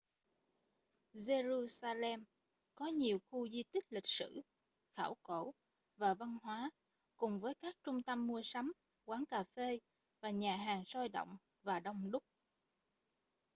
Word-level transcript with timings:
giê-ru-xa-lem 1.13 2.23
có 2.75 2.85
nhiều 2.87 3.19
khu 3.29 3.47
di 3.49 3.63
tích 3.71 3.85
lịch 3.89 4.07
sử 4.07 4.41
khảo 4.95 5.15
cổ 5.23 5.53
và 5.97 6.13
văn 6.13 6.37
hóa 6.43 6.69
cùng 7.17 7.39
với 7.39 7.53
các 7.61 7.75
trung 7.83 8.03
tâm 8.03 8.27
mua 8.27 8.41
sắm 8.43 8.71
quán 9.05 9.25
cà 9.25 9.43
phê 9.43 9.79
và 10.21 10.29
nhà 10.29 10.57
hàng 10.57 10.85
sôi 10.85 11.09
động 11.09 11.37
và 11.63 11.79
đông 11.79 12.11
đúc 12.11 12.23